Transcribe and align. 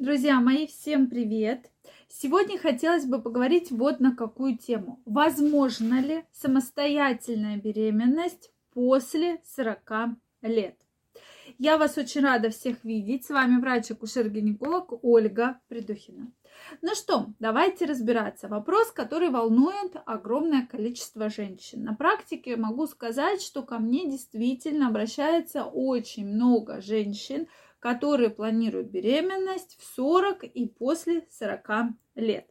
Друзья 0.00 0.40
мои, 0.40 0.66
всем 0.66 1.10
привет! 1.10 1.70
Сегодня 2.08 2.58
хотелось 2.58 3.04
бы 3.04 3.20
поговорить 3.20 3.70
вот 3.70 4.00
на 4.00 4.16
какую 4.16 4.56
тему. 4.56 5.02
Возможно 5.04 6.00
ли 6.00 6.24
самостоятельная 6.32 7.58
беременность 7.58 8.50
после 8.72 9.42
40 9.54 10.16
лет? 10.40 10.76
Я 11.58 11.76
вас 11.76 11.98
очень 11.98 12.22
рада 12.22 12.48
всех 12.48 12.82
видеть. 12.82 13.26
С 13.26 13.28
вами 13.28 13.60
врач-акушер-гинеколог 13.60 15.00
Ольга 15.02 15.60
Придухина. 15.68 16.32
Ну 16.80 16.94
что, 16.94 17.26
давайте 17.38 17.84
разбираться. 17.84 18.48
Вопрос, 18.48 18.92
который 18.92 19.28
волнует 19.28 19.96
огромное 20.06 20.66
количество 20.66 21.28
женщин. 21.28 21.84
На 21.84 21.94
практике 21.94 22.56
могу 22.56 22.86
сказать, 22.86 23.42
что 23.42 23.62
ко 23.62 23.78
мне 23.78 24.10
действительно 24.10 24.88
обращается 24.88 25.64
очень 25.64 26.26
много 26.26 26.80
женщин, 26.80 27.48
которые 27.80 28.30
планируют 28.30 28.88
беременность 28.88 29.76
в 29.80 29.84
40 29.96 30.44
и 30.44 30.66
после 30.66 31.26
40 31.30 31.94
лет. 32.14 32.46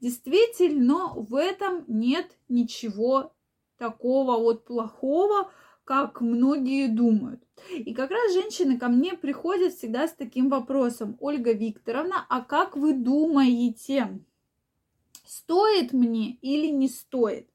Действительно, 0.00 1.14
в 1.14 1.34
этом 1.34 1.84
нет 1.88 2.26
ничего 2.48 3.34
такого 3.78 4.38
вот 4.38 4.64
плохого, 4.64 5.50
как 5.84 6.20
многие 6.20 6.88
думают. 6.88 7.42
И 7.70 7.94
как 7.94 8.10
раз 8.10 8.34
женщины 8.34 8.78
ко 8.78 8.88
мне 8.88 9.14
приходят 9.14 9.72
всегда 9.72 10.08
с 10.08 10.12
таким 10.12 10.50
вопросом. 10.50 11.16
Ольга 11.20 11.52
Викторовна, 11.52 12.26
а 12.28 12.42
как 12.42 12.76
вы 12.76 12.92
думаете, 12.92 14.20
стоит 15.26 15.92
мне 15.92 16.38
или 16.42 16.68
не 16.68 16.88
стоит. 16.88 17.48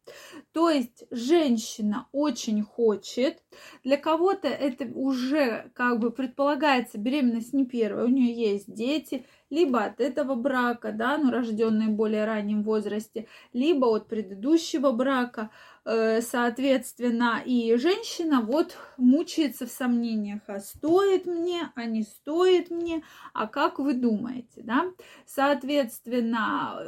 То 0.52 0.70
есть 0.70 1.06
женщина 1.12 2.08
очень 2.12 2.64
хочет, 2.64 3.42
для 3.84 3.98
кого-то 3.98 4.48
это 4.48 4.86
уже 4.94 5.72
как 5.74 6.00
бы 6.00 6.12
предполагается 6.12 6.98
беременность 6.98 7.54
не 7.54 7.66
первая, 7.66 8.06
у 8.06 8.10
нее 8.10 8.34
есть 8.34 8.74
дети, 8.74 9.26
либо 9.50 9.84
от 9.84 10.00
этого 10.00 10.36
брака, 10.36 10.92
да, 10.92 11.18
но 11.18 11.30
рожденные 11.30 11.90
в 11.90 11.92
более 11.92 12.26
раннем 12.26 12.64
возрасте, 12.64 13.28
либо 13.54 13.86
от 13.86 14.08
предыдущего 14.08 14.92
брака, 14.92 15.52
э, 15.84 16.22
соответственно, 16.22 17.42
и 17.46 17.76
женщина 17.76 18.42
вот 18.42 18.78
мучается 18.98 19.68
в 19.68 19.72
сомнениях, 19.72 20.42
а 20.48 20.60
стоит 20.60 21.26
мне, 21.26 21.72
а 21.76 21.86
не 21.86 22.04
стоит 22.04 22.72
мне, 22.72 23.04
а 23.34 23.48
как 23.48 23.80
вы 23.80 23.94
думаете, 23.94 24.62
да? 24.64 24.86
Соответственно, 25.26 26.82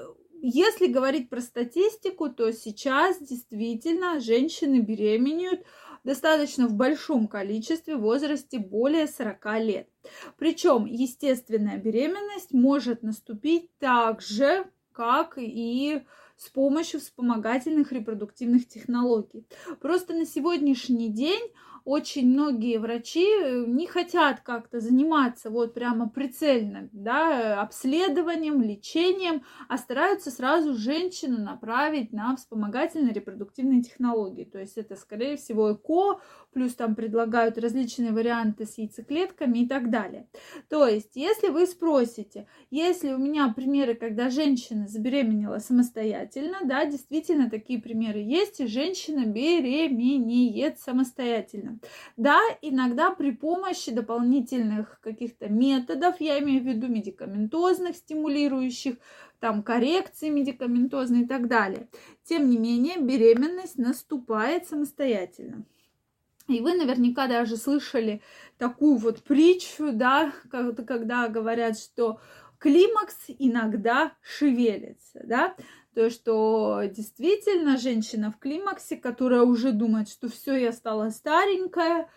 если 0.45 0.87
говорить 0.87 1.29
про 1.29 1.39
статистику, 1.39 2.29
то 2.29 2.51
сейчас 2.51 3.17
действительно 3.19 4.19
женщины 4.19 4.81
беременеют 4.81 5.61
достаточно 6.03 6.67
в 6.67 6.73
большом 6.73 7.29
количестве 7.29 7.95
в 7.95 8.01
возрасте 8.01 8.59
более 8.59 9.07
40 9.07 9.59
лет. 9.61 9.89
Причем 10.37 10.85
естественная 10.85 11.77
беременность 11.77 12.51
может 12.51 13.03
наступить 13.03 13.69
так 13.79 14.21
же, 14.21 14.65
как 14.91 15.37
и 15.37 16.03
с 16.35 16.49
помощью 16.49 16.99
вспомогательных 16.99 17.93
репродуктивных 17.93 18.67
технологий. 18.67 19.47
Просто 19.79 20.13
на 20.13 20.25
сегодняшний 20.25 21.07
день 21.07 21.41
очень 21.85 22.29
многие 22.29 22.77
врачи 22.77 23.25
э, 23.25 23.65
не 23.67 23.87
хотят 23.87 24.39
как-то 24.41 24.79
заниматься 24.79 25.49
вот 25.49 25.73
прямо 25.73 26.09
прицельно, 26.09 26.89
да, 26.91 27.61
обследованием, 27.61 28.61
лечением, 28.61 29.43
а 29.67 29.77
стараются 29.77 30.31
сразу 30.31 30.75
женщину 30.75 31.39
направить 31.39 32.13
на 32.13 32.35
вспомогательные 32.35 33.13
репродуктивные 33.13 33.81
технологии. 33.81 34.45
То 34.45 34.59
есть 34.59 34.77
это, 34.77 34.95
скорее 34.95 35.35
всего, 35.35 35.73
ЭКО, 35.73 36.21
плюс 36.53 36.75
там 36.75 36.95
предлагают 36.95 37.57
различные 37.57 38.11
варианты 38.11 38.65
с 38.65 38.77
яйцеклетками 38.77 39.59
и 39.59 39.67
так 39.67 39.89
далее. 39.89 40.27
То 40.69 40.87
есть, 40.87 41.15
если 41.15 41.49
вы 41.49 41.65
спросите, 41.65 42.47
если 42.71 43.11
у 43.13 43.17
меня 43.17 43.51
примеры, 43.53 43.95
когда 43.95 44.29
женщина 44.29 44.87
забеременела 44.87 45.59
самостоятельно, 45.59 46.59
да, 46.63 46.85
действительно 46.85 47.49
такие 47.49 47.81
примеры 47.81 48.19
есть, 48.19 48.59
и 48.59 48.67
женщина 48.67 49.25
беременеет 49.25 50.79
самостоятельно. 50.79 51.72
Да, 52.17 52.39
иногда 52.61 53.11
при 53.11 53.31
помощи 53.31 53.91
дополнительных 53.91 54.99
каких-то 55.01 55.49
методов, 55.49 56.19
я 56.19 56.39
имею 56.39 56.63
в 56.63 56.67
виду 56.67 56.87
медикаментозных, 56.87 57.95
стимулирующих, 57.95 58.95
там 59.39 59.63
коррекции 59.63 60.29
медикаментозные 60.29 61.23
и 61.23 61.27
так 61.27 61.47
далее. 61.47 61.87
Тем 62.23 62.49
не 62.49 62.57
менее, 62.57 62.97
беременность 62.99 63.77
наступает 63.77 64.67
самостоятельно. 64.67 65.65
И 66.47 66.59
вы 66.59 66.73
наверняка 66.73 67.27
даже 67.27 67.55
слышали 67.57 68.21
такую 68.57 68.97
вот 68.97 69.23
притчу, 69.23 69.91
да, 69.93 70.33
когда 70.49 71.27
говорят, 71.29 71.79
что 71.79 72.19
климакс 72.57 73.15
иногда 73.39 74.13
шевелится, 74.21 75.21
да, 75.25 75.55
то, 75.93 76.09
что 76.09 76.81
действительно 76.85 77.77
женщина 77.77 78.31
в 78.31 78.39
климаксе, 78.39 78.97
которая 78.97 79.43
уже 79.43 79.71
думает, 79.71 80.09
что 80.09 80.29
все, 80.29 80.55
я 80.55 80.71
стала 80.71 81.09
старенькая, 81.09 82.09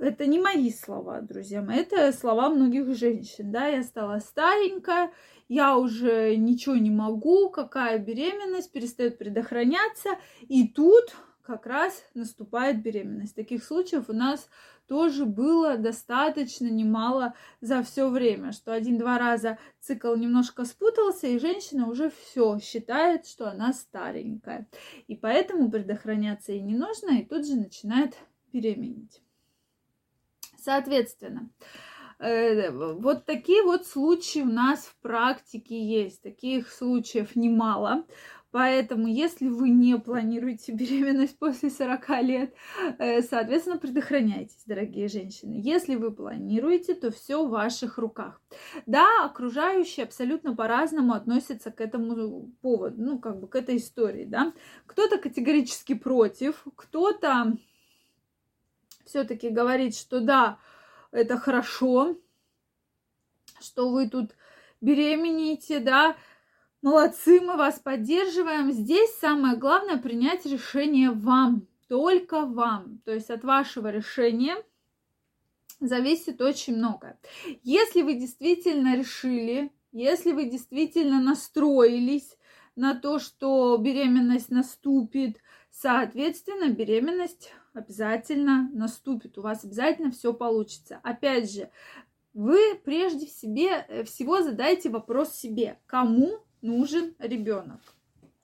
это 0.00 0.26
не 0.26 0.38
мои 0.38 0.70
слова, 0.70 1.20
друзья 1.20 1.62
мои, 1.62 1.78
это 1.78 2.12
слова 2.12 2.50
многих 2.50 2.94
женщин, 2.94 3.50
да, 3.50 3.66
я 3.68 3.82
стала 3.82 4.18
старенькая, 4.20 5.12
я 5.48 5.76
уже 5.76 6.36
ничего 6.36 6.76
не 6.76 6.90
могу, 6.90 7.48
какая 7.50 7.98
беременность, 7.98 8.70
перестает 8.70 9.18
предохраняться, 9.18 10.10
и 10.42 10.68
тут 10.68 11.14
как 11.48 11.64
раз 11.64 12.04
наступает 12.12 12.82
беременность. 12.82 13.34
Таких 13.34 13.64
случаев 13.64 14.10
у 14.10 14.12
нас 14.12 14.50
тоже 14.86 15.24
было 15.24 15.78
достаточно 15.78 16.66
немало 16.66 17.32
за 17.62 17.82
все 17.82 18.10
время, 18.10 18.52
что 18.52 18.74
один-два 18.74 19.18
раза 19.18 19.58
цикл 19.80 20.14
немножко 20.14 20.66
спутался, 20.66 21.26
и 21.26 21.38
женщина 21.38 21.88
уже 21.88 22.10
все 22.10 22.58
считает, 22.58 23.26
что 23.26 23.50
она 23.50 23.72
старенькая. 23.72 24.68
И 25.06 25.16
поэтому 25.16 25.70
предохраняться 25.70 26.52
ей 26.52 26.60
не 26.60 26.76
нужно, 26.76 27.18
и 27.18 27.24
тут 27.24 27.46
же 27.46 27.56
начинает 27.56 28.14
беременеть. 28.52 29.22
Соответственно, 30.58 31.48
э, 32.18 32.70
вот 32.70 33.24
такие 33.24 33.62
вот 33.62 33.86
случаи 33.86 34.40
у 34.40 34.52
нас 34.52 34.80
в 34.80 34.96
практике 35.00 35.82
есть. 35.82 36.20
Таких 36.20 36.70
случаев 36.70 37.36
немало. 37.36 38.04
Поэтому, 38.50 39.08
если 39.08 39.48
вы 39.48 39.68
не 39.68 39.98
планируете 39.98 40.72
беременность 40.72 41.38
после 41.38 41.70
40 41.70 42.08
лет, 42.22 42.54
э, 42.98 43.22
соответственно, 43.22 43.78
предохраняйтесь, 43.78 44.62
дорогие 44.64 45.08
женщины. 45.08 45.60
Если 45.62 45.96
вы 45.96 46.12
планируете, 46.12 46.94
то 46.94 47.10
все 47.10 47.44
в 47.44 47.50
ваших 47.50 47.98
руках. 47.98 48.40
Да, 48.86 49.24
окружающие 49.24 50.04
абсолютно 50.04 50.54
по-разному 50.56 51.12
относятся 51.12 51.70
к 51.70 51.80
этому 51.80 52.50
поводу, 52.62 53.02
ну, 53.02 53.18
как 53.18 53.38
бы 53.38 53.48
к 53.48 53.56
этой 53.56 53.76
истории, 53.76 54.24
да. 54.24 54.54
Кто-то 54.86 55.18
категорически 55.18 55.94
против, 55.94 56.64
кто-то 56.74 57.56
все-таки 59.04 59.50
говорит, 59.50 59.94
что 59.94 60.20
да, 60.20 60.58
это 61.10 61.38
хорошо, 61.38 62.16
что 63.60 63.90
вы 63.90 64.08
тут 64.08 64.32
беременеете, 64.80 65.80
да, 65.80 66.16
Молодцы, 66.88 67.42
мы 67.42 67.58
вас 67.58 67.78
поддерживаем. 67.78 68.72
Здесь 68.72 69.14
самое 69.16 69.58
главное 69.58 69.98
принять 69.98 70.46
решение 70.46 71.10
вам, 71.10 71.66
только 71.86 72.46
вам. 72.46 73.02
То 73.04 73.12
есть 73.12 73.28
от 73.28 73.44
вашего 73.44 73.90
решения 73.90 74.56
зависит 75.80 76.40
очень 76.40 76.76
много. 76.78 77.18
Если 77.62 78.00
вы 78.00 78.14
действительно 78.14 78.96
решили, 78.96 79.70
если 79.92 80.32
вы 80.32 80.46
действительно 80.46 81.20
настроились 81.20 82.38
на 82.74 82.94
то, 82.94 83.18
что 83.18 83.76
беременность 83.76 84.50
наступит, 84.50 85.42
соответственно, 85.70 86.70
беременность 86.70 87.52
обязательно 87.74 88.70
наступит. 88.72 89.36
У 89.36 89.42
вас 89.42 89.62
обязательно 89.62 90.10
все 90.10 90.32
получится. 90.32 91.00
Опять 91.02 91.52
же, 91.52 91.68
вы 92.32 92.80
прежде 92.82 93.26
себе, 93.26 94.04
всего 94.06 94.40
задайте 94.40 94.88
вопрос 94.88 95.34
себе, 95.34 95.78
кому 95.84 96.47
нужен 96.62 97.14
ребенок. 97.18 97.80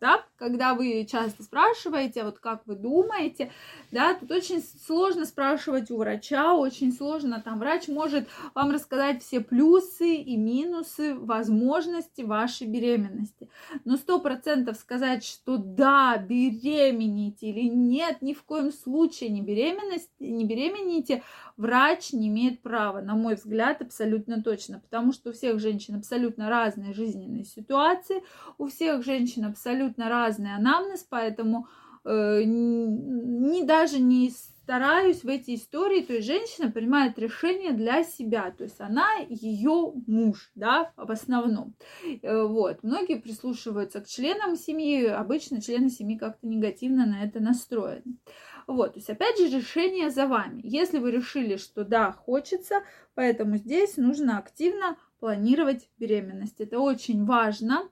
Да? 0.00 0.25
Когда 0.37 0.75
вы 0.75 1.07
часто 1.09 1.43
спрашиваете, 1.43 2.25
вот 2.25 2.41
как 2.41 2.63
вы 2.67 2.75
думаете, 2.75 3.53
да, 3.93 4.15
тут 4.15 4.31
очень 4.33 4.63
сложно 4.85 5.27
спрашивать 5.27 5.91
у 5.91 5.97
врача, 5.97 6.55
очень 6.55 6.93
сложно, 6.93 7.41
там 7.41 7.59
врач 7.61 7.87
может 7.87 8.29
вам 8.55 8.73
рассказать 8.73 9.23
все 9.23 9.41
плюсы 9.41 10.17
и 10.17 10.37
минусы 10.37 11.15
возможности 11.15 12.23
вашей 12.23 12.67
беременности. 12.67 13.49
Но 13.85 13.97
сто 13.97 14.19
процентов 14.19 14.77
сказать, 14.77 15.25
что 15.25 15.57
да, 15.57 16.17
беременните 16.17 17.47
или 17.47 17.69
нет, 17.69 18.21
ни 18.21 18.35
в 18.35 18.43
коем 18.43 18.73
случае 18.73 19.31
не, 19.31 19.41
беременность, 19.41 20.11
не 20.19 20.45
беременните, 20.45 21.23
врач 21.57 22.13
не 22.13 22.29
имеет 22.29 22.61
права, 22.61 23.01
на 23.01 23.15
мой 23.15 23.37
взгляд, 23.37 23.83
абсолютно 23.83 24.43
точно, 24.43 24.81
потому 24.81 25.13
что 25.13 25.31
у 25.31 25.33
всех 25.33 25.61
женщин 25.61 25.95
абсолютно 25.97 26.49
разные 26.49 26.93
жизненные 26.93 27.45
ситуации, 27.45 28.23
у 28.59 28.67
всех 28.67 29.05
женщин 29.05 29.45
абсолютно 29.45 30.09
разный 30.35 30.55
анамнез, 30.55 31.07
поэтому 31.09 31.69
э, 32.05 32.43
не 32.45 33.65
даже 33.65 34.01
не 34.01 34.31
стараюсь 34.31 35.25
в 35.25 35.29
эти 35.29 35.55
истории, 35.55 36.01
то 36.01 36.15
есть 36.15 36.27
женщина 36.27 36.71
принимает 36.71 37.19
решение 37.19 37.73
для 37.73 38.03
себя, 38.03 38.51
то 38.51 38.65
есть 38.65 38.81
она 38.81 39.07
ее 39.29 39.93
муж, 40.07 40.51
да, 40.55 40.93
в 40.97 41.11
основном. 41.11 41.75
Э, 42.23 42.45
вот. 42.45 42.83
Многие 42.83 43.17
прислушиваются 43.17 44.01
к 44.01 44.07
членам 44.09 44.57
семьи, 44.57 45.07
обычно 45.07 45.61
члены 45.61 45.91
семьи 45.91 46.17
как-то 46.17 46.47
негативно 46.47 47.07
на 47.07 47.25
это 47.25 47.41
настроены. 47.41 48.19
Вот, 48.67 48.95
то 48.95 48.99
есть 48.99 49.11
опять 49.11 49.37
же 49.37 49.55
решение 49.55 50.09
за 50.09 50.27
вами. 50.27 50.63
Если 50.65 50.99
вы 50.99 51.11
решили, 51.11 51.59
что 51.59 51.85
да, 51.85 52.13
хочется, 52.13 52.83
поэтому 53.15 53.59
здесь 53.59 53.99
нужно 53.99 54.39
активно 54.39 54.97
планировать 55.21 55.91
беременность. 55.99 56.61
Это 56.61 56.79
очень 56.79 57.27
важно 57.27 57.83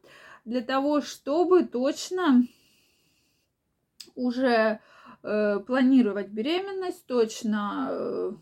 для 0.44 0.60
того, 0.62 1.00
чтобы 1.00 1.64
точно 1.64 2.46
уже 4.14 4.80
э, 5.22 5.60
планировать 5.60 6.28
беременность, 6.28 7.06
точно 7.06 7.88
э, 7.90 8.32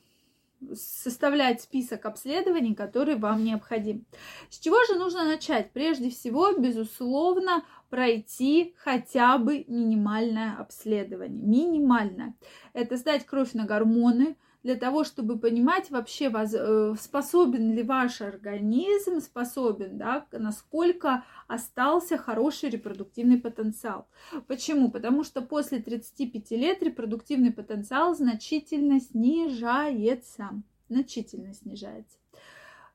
составлять 0.75 1.63
список 1.63 2.07
обследований, 2.07 2.75
которые 2.75 3.17
вам 3.17 3.45
необходим. 3.45 4.05
С 4.51 4.59
чего 4.59 4.83
же 4.85 4.99
нужно 4.99 5.25
начать? 5.25 5.73
Прежде 5.73 6.11
всего, 6.11 6.53
безусловно, 6.53 7.65
пройти 7.89 8.75
хотя 8.79 9.39
бы 9.39 9.65
минимальное 9.69 10.57
обследование. 10.57 11.43
Минимальное. 11.43 12.35
Это 12.73 12.97
сдать 12.97 13.27
кровь 13.27 13.53
на 13.53 13.65
гормоны, 13.65 14.37
для 14.63 14.77
того, 14.77 15.05
чтобы 15.05 15.39
понимать 15.39 15.91
вообще, 15.91 16.31
э, 16.31 16.95
способен 16.99 17.73
ли 17.73 17.83
ваш 17.83 18.21
организм, 18.21 19.21
способен, 19.21 19.97
да, 19.97 20.27
насколько 20.33 21.25
остался 21.49 22.19
хороший 22.19 22.71
репродуктивный 22.71 23.39
потенциал. 23.39 24.07
Почему? 24.47 24.91
Потому 24.91 25.25
что 25.25 25.41
после 25.41 25.79
35 25.81 26.51
лет 26.57 26.83
репродуктивный 26.83 27.53
потенциал 27.53 28.15
значительно 28.15 29.01
снижается. 29.01 30.51
Значительно 30.89 31.55
снижается. 31.55 32.19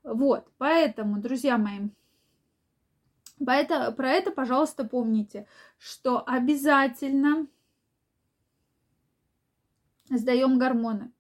Вот, 0.04 0.48
поэтому, 0.58 1.20
друзья 1.20 1.58
мои, 1.58 1.90
Поэтому, 3.46 3.94
про 3.94 4.12
это, 4.12 4.32
пожалуйста, 4.32 4.86
помните, 4.86 5.46
что 5.78 6.24
обязательно 6.26 7.48
сдаем 10.10 10.58
гормоны 10.58 11.12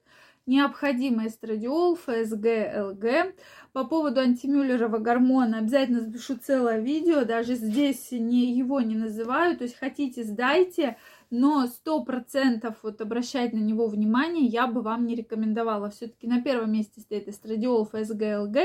необходимый 0.45 1.27
эстрадиол, 1.27 1.95
ФСГ, 1.95 2.45
ЛГ. 2.92 3.36
По 3.74 3.83
поводу 3.83 4.21
антимюллерова 4.21 5.00
гормона 5.00 5.59
обязательно 5.59 6.01
запишу 6.01 6.38
целое 6.38 6.80
видео, 6.80 7.25
даже 7.25 7.56
здесь 7.56 8.12
не, 8.12 8.53
его 8.53 8.81
не 8.81 8.95
называю, 8.95 9.57
то 9.57 9.63
есть 9.63 9.77
хотите 9.77 10.24
сдайте, 10.24 10.97
но 11.30 11.68
сто 11.68 12.03
процентов 12.03 12.77
вот 12.83 13.01
обращать 13.01 13.53
на 13.53 13.59
него 13.59 13.88
внимание 13.88 14.45
я 14.45 14.68
бы 14.68 14.81
вам 14.81 15.06
не 15.06 15.15
рекомендовала. 15.15 15.89
Все-таки 15.89 16.27
на 16.27 16.42
первом 16.42 16.71
месте 16.71 17.01
стоит 17.01 17.27
эстрадиол, 17.27 17.86
ФСГ, 17.86 18.21
ЛГ 18.39 18.57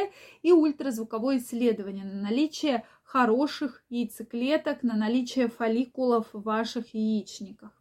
и 0.42 0.52
ультразвуковое 0.52 1.38
исследование 1.38 2.04
на 2.04 2.20
наличие 2.20 2.84
хороших 3.02 3.82
яйцеклеток, 3.88 4.82
на 4.82 4.94
наличие 4.94 5.48
фолликулов 5.48 6.28
в 6.32 6.42
ваших 6.42 6.94
яичниках. 6.94 7.79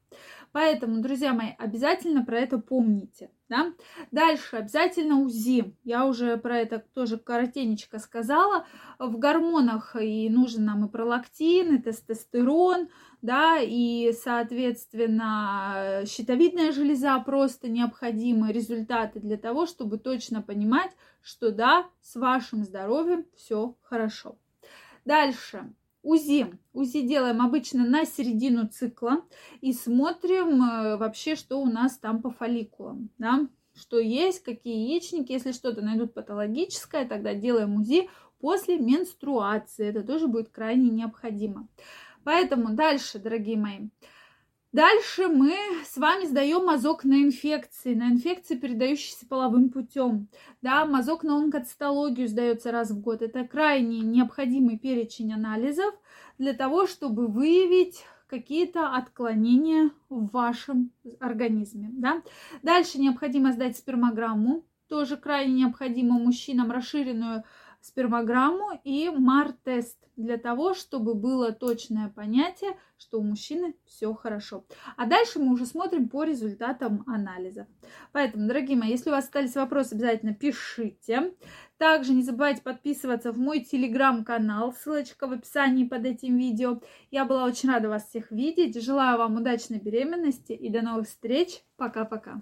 Поэтому, 0.52 1.02
друзья 1.02 1.34
мои, 1.34 1.50
обязательно 1.58 2.26
про 2.26 2.40
это 2.40 2.58
помните. 2.58 3.30
Да? 3.50 3.74
Дальше 4.12 4.58
обязательно 4.58 5.22
УЗИ. 5.22 5.76
Я 5.84 6.06
уже 6.06 6.38
про 6.38 6.60
это 6.60 6.80
тоже 6.94 7.18
коротенечко 7.18 8.00
сказала. 8.00 8.66
В 9.00 9.18
гормонах 9.18 9.96
и 10.00 10.30
нужен 10.30 10.66
нам 10.66 10.86
и 10.86 10.90
пролактин, 10.90 11.76
и 11.76 11.82
тестостерон, 11.82 12.90
да, 13.22 13.58
и, 13.60 14.14
соответственно, 14.14 16.04
щитовидная 16.06 16.72
железа 16.72 17.20
просто 17.20 17.70
необходимые 17.70 18.54
результаты 18.54 19.20
для 19.20 19.38
того, 19.38 19.66
чтобы 19.66 19.98
точно 19.98 20.42
понимать, 20.42 20.92
что 21.22 21.52
да, 21.52 21.90
с 22.02 22.16
вашим 22.16 22.64
здоровьем 22.64 23.26
все 23.36 23.76
хорошо. 23.82 24.38
Дальше. 25.06 25.74
УЗИ. 26.02 26.48
УЗИ 26.74 27.02
делаем 27.02 27.42
обычно 27.42 27.86
на 27.86 28.06
середину 28.06 28.68
цикла 28.68 29.24
и 29.62 29.74
смотрим 29.74 30.62
э, 30.64 30.98
вообще, 30.98 31.36
что 31.36 31.62
у 31.62 31.66
нас 31.66 31.98
там 31.98 32.22
по 32.22 32.32
фолликулам, 32.32 33.10
да, 33.18 33.48
что 33.76 34.00
есть, 34.00 34.44
какие 34.44 34.90
яичники. 34.90 35.32
Если 35.32 35.52
что-то 35.52 35.82
найдут 35.82 36.14
патологическое, 36.14 37.08
тогда 37.08 37.34
делаем 37.34 37.76
УЗИ 37.76 38.10
после 38.40 38.78
менструации. 38.78 39.88
Это 39.88 40.04
тоже 40.04 40.28
будет 40.28 40.50
крайне 40.50 40.90
необходимо. 40.90 41.68
Поэтому 42.24 42.74
дальше, 42.74 43.20
дорогие 43.20 43.58
мои, 43.58 43.90
Дальше 44.72 45.28
мы 45.28 45.56
с 45.84 45.98
вами 45.98 46.26
сдаем 46.26 46.66
мазок 46.66 47.04
на 47.04 47.24
инфекции, 47.24 47.96
на 47.96 48.10
инфекции, 48.10 48.56
передающиеся 48.56 49.26
половым 49.28 49.70
путем. 49.70 50.28
Да, 50.62 50.86
мазок 50.86 51.24
на 51.24 51.38
онкоцитологию 51.38 52.28
сдается 52.28 52.72
раз 52.72 52.92
в 52.92 53.02
год. 53.02 53.24
Это 53.24 53.48
крайне 53.48 54.02
необходимый 54.02 54.78
перечень 54.78 55.34
анализов 55.34 55.96
для 56.38 56.54
того, 56.54 56.86
чтобы 56.86 57.28
выявить 57.28 58.06
какие-то 58.28 58.94
отклонения 58.94 59.90
в 60.08 60.30
вашем 60.30 60.92
организме. 61.20 61.90
Да? 61.94 62.22
Дальше 62.62 63.00
необходимо 63.00 63.54
сдать 63.54 63.76
спермограмму, 63.76 64.64
тоже 64.88 65.18
крайне 65.18 65.54
необходимо 65.54 66.20
мужчинам 66.20 66.72
расширенную 66.72 67.44
спермограмму 67.82 68.80
и 68.84 69.10
МАР-тест 69.10 69.98
для 70.16 70.38
того, 70.38 70.74
чтобы 70.74 71.14
было 71.14 71.54
точное 71.54 72.10
понятие, 72.10 72.78
что 72.98 73.20
у 73.20 73.24
мужчины 73.24 73.76
все 73.86 74.14
хорошо. 74.14 74.66
А 74.98 75.06
дальше 75.06 75.40
мы 75.40 75.54
уже 75.54 75.66
смотрим 75.66 76.10
по 76.10 76.24
результатам 76.24 77.04
анализа. 77.08 77.68
Поэтому, 78.12 78.48
дорогие 78.48 78.78
мои, 78.78 78.90
если 78.90 79.10
у 79.10 79.14
вас 79.14 79.26
остались 79.26 79.56
вопросы, 79.56 79.94
обязательно 79.94 80.34
пишите. 80.34 81.34
Также 81.78 82.14
не 82.14 82.24
забывайте 82.24 82.62
подписываться 82.62 83.32
в 83.32 83.40
мой 83.40 83.62
телеграм-канал, 83.62 84.74
ссылочка 84.74 85.28
в 85.28 85.32
описании 85.32 85.86
под 85.86 86.06
этим 86.06 86.38
видео. 86.38 86.82
Я 87.12 87.24
была 87.24 87.46
очень 87.46 87.70
рада 87.70 87.88
вас 87.88 88.10
всех 88.10 88.32
видеть. 88.32 88.82
Желаю 88.84 89.18
вам 89.18 89.38
удачной 89.38 89.80
беременности 89.80 90.52
и 90.52 90.70
до 90.70 90.82
новых 90.82 91.08
встреч. 91.08 91.64
Пока-пока. 91.78 92.42